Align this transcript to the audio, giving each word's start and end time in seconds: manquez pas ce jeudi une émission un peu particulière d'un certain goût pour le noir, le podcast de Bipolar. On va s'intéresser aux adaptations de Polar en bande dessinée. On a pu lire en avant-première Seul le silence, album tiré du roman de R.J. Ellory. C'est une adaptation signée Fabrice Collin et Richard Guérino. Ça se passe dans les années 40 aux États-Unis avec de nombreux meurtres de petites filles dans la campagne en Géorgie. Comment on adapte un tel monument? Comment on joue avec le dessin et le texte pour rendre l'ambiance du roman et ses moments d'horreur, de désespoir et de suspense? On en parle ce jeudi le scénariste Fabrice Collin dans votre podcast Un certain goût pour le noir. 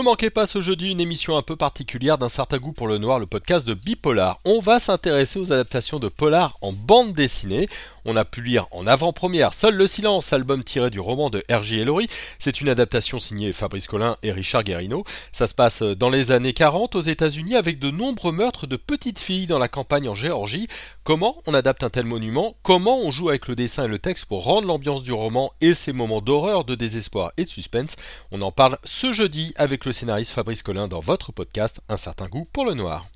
manquez 0.00 0.30
pas 0.30 0.46
ce 0.46 0.62
jeudi 0.62 0.90
une 0.90 1.00
émission 1.00 1.36
un 1.36 1.42
peu 1.42 1.56
particulière 1.56 2.16
d'un 2.16 2.30
certain 2.30 2.56
goût 2.56 2.72
pour 2.72 2.86
le 2.86 2.96
noir, 2.96 3.18
le 3.18 3.26
podcast 3.26 3.66
de 3.66 3.74
Bipolar. 3.74 4.40
On 4.46 4.58
va 4.58 4.80
s'intéresser 4.80 5.38
aux 5.38 5.52
adaptations 5.52 5.98
de 5.98 6.08
Polar 6.08 6.56
en 6.62 6.72
bande 6.72 7.12
dessinée. 7.12 7.68
On 8.04 8.16
a 8.16 8.24
pu 8.24 8.42
lire 8.42 8.66
en 8.70 8.86
avant-première 8.86 9.54
Seul 9.54 9.74
le 9.74 9.86
silence, 9.86 10.32
album 10.32 10.64
tiré 10.64 10.90
du 10.90 10.98
roman 10.98 11.30
de 11.30 11.44
R.J. 11.50 11.80
Ellory. 11.80 12.08
C'est 12.38 12.60
une 12.60 12.68
adaptation 12.68 13.20
signée 13.20 13.52
Fabrice 13.52 13.86
Collin 13.86 14.16
et 14.22 14.32
Richard 14.32 14.64
Guérino. 14.64 15.04
Ça 15.30 15.46
se 15.46 15.54
passe 15.54 15.82
dans 15.82 16.10
les 16.10 16.32
années 16.32 16.52
40 16.52 16.96
aux 16.96 17.00
États-Unis 17.00 17.54
avec 17.54 17.78
de 17.78 17.90
nombreux 17.90 18.32
meurtres 18.32 18.66
de 18.66 18.76
petites 18.76 19.20
filles 19.20 19.46
dans 19.46 19.58
la 19.58 19.68
campagne 19.68 20.08
en 20.08 20.14
Géorgie. 20.14 20.68
Comment 21.04 21.36
on 21.46 21.54
adapte 21.54 21.84
un 21.84 21.90
tel 21.90 22.06
monument? 22.06 22.56
Comment 22.62 22.98
on 22.98 23.12
joue 23.12 23.28
avec 23.28 23.46
le 23.46 23.54
dessin 23.54 23.84
et 23.84 23.88
le 23.88 23.98
texte 23.98 24.24
pour 24.24 24.44
rendre 24.44 24.66
l'ambiance 24.66 25.02
du 25.02 25.12
roman 25.12 25.52
et 25.60 25.74
ses 25.74 25.92
moments 25.92 26.22
d'horreur, 26.22 26.64
de 26.64 26.74
désespoir 26.74 27.32
et 27.36 27.44
de 27.44 27.48
suspense? 27.48 27.96
On 28.30 28.42
en 28.42 28.52
parle 28.52 28.78
ce 28.84 29.12
jeudi 29.12 29.52
le 29.84 29.92
scénariste 29.92 30.32
Fabrice 30.32 30.62
Collin 30.62 30.88
dans 30.88 31.00
votre 31.00 31.32
podcast 31.32 31.80
Un 31.88 31.96
certain 31.96 32.28
goût 32.28 32.46
pour 32.52 32.64
le 32.64 32.74
noir. 32.74 33.06